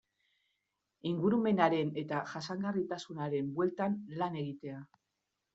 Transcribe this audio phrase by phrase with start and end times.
[1.09, 4.83] Ingurumenaren eta jasangarritasunaren bueltan lan egitea.